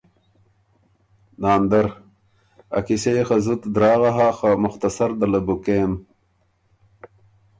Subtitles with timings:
[1.41, 1.85] ناندر
[2.77, 5.91] ـــ”ا قیصۀ يې خه زُت دراغه هۀ خه مختصر ده له بو کېم“